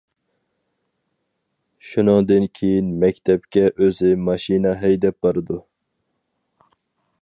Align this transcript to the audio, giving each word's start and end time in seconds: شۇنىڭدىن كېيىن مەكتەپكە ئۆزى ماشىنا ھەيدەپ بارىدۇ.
شۇنىڭدىن 1.89 2.49
كېيىن 2.61 2.89
مەكتەپكە 3.05 3.67
ئۆزى 3.77 4.13
ماشىنا 4.31 4.77
ھەيدەپ 4.85 5.23
بارىدۇ. 5.27 5.65